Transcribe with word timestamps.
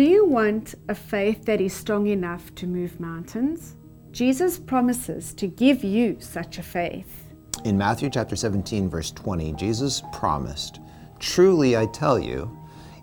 Do 0.00 0.06
you 0.06 0.24
want 0.24 0.76
a 0.88 0.94
faith 0.94 1.44
that 1.44 1.60
is 1.60 1.74
strong 1.74 2.06
enough 2.06 2.54
to 2.54 2.66
move 2.66 2.98
mountains? 2.98 3.76
Jesus 4.12 4.58
promises 4.58 5.34
to 5.34 5.46
give 5.46 5.84
you 5.84 6.16
such 6.20 6.56
a 6.56 6.62
faith. 6.62 7.28
In 7.66 7.76
Matthew 7.76 8.08
chapter 8.08 8.34
17, 8.34 8.88
verse 8.88 9.10
20, 9.10 9.52
Jesus 9.52 10.02
promised, 10.10 10.80
Truly 11.18 11.76
I 11.76 11.84
tell 11.84 12.18
you, 12.18 12.50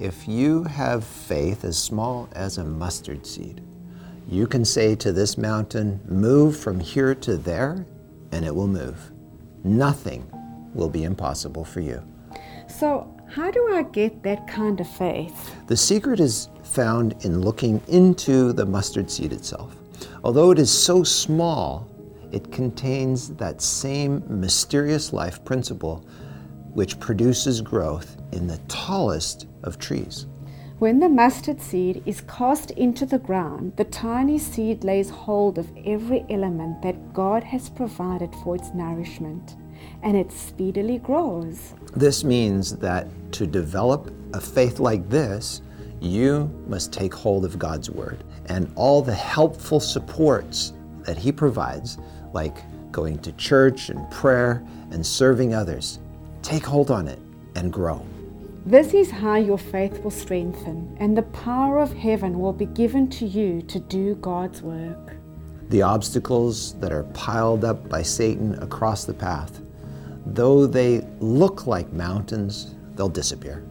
if 0.00 0.26
you 0.26 0.64
have 0.64 1.04
faith 1.04 1.64
as 1.64 1.78
small 1.78 2.28
as 2.32 2.58
a 2.58 2.64
mustard 2.64 3.24
seed, 3.24 3.62
you 4.26 4.48
can 4.48 4.64
say 4.64 4.96
to 4.96 5.12
this 5.12 5.38
mountain, 5.38 6.00
Move 6.08 6.58
from 6.58 6.80
here 6.80 7.14
to 7.14 7.36
there, 7.36 7.86
and 8.32 8.44
it 8.44 8.52
will 8.52 8.66
move. 8.66 9.12
Nothing 9.62 10.28
will 10.74 10.90
be 10.90 11.04
impossible 11.04 11.64
for 11.64 11.78
you. 11.78 12.02
So, 12.66 13.16
how 13.30 13.48
do 13.48 13.68
I 13.72 13.84
get 13.84 14.24
that 14.24 14.48
kind 14.48 14.80
of 14.80 14.88
faith? 14.88 15.54
The 15.68 15.76
secret 15.76 16.18
is 16.18 16.48
found 16.64 17.24
in 17.24 17.40
looking 17.40 17.80
into 17.86 18.52
the 18.52 18.66
mustard 18.66 19.08
seed 19.08 19.32
itself. 19.32 19.76
Although 20.24 20.50
it 20.50 20.58
is 20.58 20.70
so 20.70 21.04
small, 21.04 21.88
it 22.32 22.50
contains 22.50 23.28
that 23.36 23.62
same 23.62 24.24
mysterious 24.28 25.12
life 25.12 25.44
principle 25.44 26.04
which 26.74 26.98
produces 26.98 27.60
growth 27.60 28.16
in 28.32 28.48
the 28.48 28.58
tallest 28.66 29.46
of 29.62 29.78
trees. 29.78 30.26
When 30.80 30.98
the 30.98 31.08
mustard 31.08 31.60
seed 31.60 32.02
is 32.06 32.22
cast 32.22 32.72
into 32.72 33.06
the 33.06 33.18
ground, 33.18 33.74
the 33.76 33.84
tiny 33.84 34.38
seed 34.38 34.82
lays 34.82 35.10
hold 35.10 35.56
of 35.58 35.70
every 35.84 36.24
element 36.30 36.82
that 36.82 37.12
God 37.12 37.44
has 37.44 37.68
provided 37.68 38.34
for 38.42 38.56
its 38.56 38.72
nourishment, 38.74 39.56
and 40.02 40.16
it 40.16 40.32
speedily 40.32 40.98
grows. 40.98 41.74
This 41.94 42.24
means 42.24 42.76
that 42.76 43.08
to 43.32 43.46
develop 43.46 44.12
a 44.32 44.40
faith 44.40 44.80
like 44.80 45.08
this, 45.08 45.62
you 46.00 46.50
must 46.66 46.92
take 46.92 47.12
hold 47.12 47.44
of 47.44 47.58
God's 47.58 47.90
Word 47.90 48.24
and 48.46 48.72
all 48.74 49.02
the 49.02 49.14
helpful 49.14 49.80
supports 49.80 50.72
that 51.04 51.18
He 51.18 51.32
provides, 51.32 51.98
like 52.32 52.56
going 52.90 53.18
to 53.18 53.32
church 53.32 53.90
and 53.90 54.10
prayer 54.10 54.64
and 54.90 55.04
serving 55.06 55.54
others. 55.54 56.00
Take 56.42 56.64
hold 56.64 56.90
on 56.90 57.06
it 57.06 57.18
and 57.54 57.72
grow. 57.72 58.04
This 58.66 58.92
is 58.92 59.10
how 59.10 59.36
your 59.36 59.58
faith 59.58 60.02
will 60.02 60.10
strengthen, 60.10 60.94
and 61.00 61.16
the 61.16 61.22
power 61.22 61.78
of 61.78 61.92
heaven 61.94 62.38
will 62.38 62.52
be 62.52 62.66
given 62.66 63.08
to 63.10 63.26
you 63.26 63.62
to 63.62 63.80
do 63.80 64.16
God's 64.16 64.60
work. 64.60 65.16
The 65.70 65.82
obstacles 65.82 66.74
that 66.74 66.92
are 66.92 67.04
piled 67.14 67.64
up 67.64 67.88
by 67.88 68.02
Satan 68.02 68.60
across 68.62 69.04
the 69.04 69.14
path, 69.14 69.62
though 70.34 70.66
they 70.66 71.06
look 71.20 71.66
like 71.66 71.92
mountains, 71.92 72.74
they'll 72.94 73.08
disappear. 73.08 73.64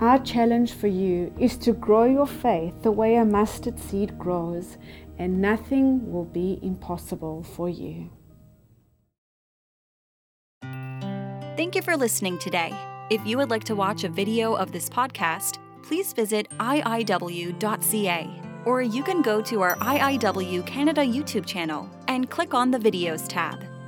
Our 0.00 0.18
challenge 0.20 0.74
for 0.74 0.86
you 0.86 1.32
is 1.38 1.56
to 1.58 1.72
grow 1.72 2.04
your 2.04 2.26
faith 2.26 2.74
the 2.82 2.92
way 2.92 3.16
a 3.16 3.24
mustard 3.24 3.78
seed 3.80 4.16
grows, 4.18 4.76
and 5.18 5.40
nothing 5.40 6.12
will 6.12 6.24
be 6.24 6.60
impossible 6.62 7.42
for 7.42 7.68
you. 7.68 8.10
Thank 11.56 11.74
you 11.74 11.82
for 11.82 11.96
listening 11.96 12.38
today. 12.38 12.72
If 13.10 13.26
you 13.26 13.36
would 13.38 13.50
like 13.50 13.64
to 13.64 13.74
watch 13.74 14.04
a 14.04 14.08
video 14.08 14.54
of 14.54 14.70
this 14.70 14.88
podcast, 14.88 15.58
please 15.82 16.12
visit 16.12 16.48
iiw.ca 16.60 18.42
or 18.64 18.82
you 18.82 19.02
can 19.02 19.22
go 19.22 19.40
to 19.40 19.62
our 19.62 19.76
IIW 19.76 20.66
Canada 20.66 21.00
YouTube 21.00 21.46
channel 21.46 21.88
and 22.06 22.28
click 22.28 22.52
on 22.52 22.70
the 22.70 22.78
Videos 22.78 23.26
tab. 23.26 23.64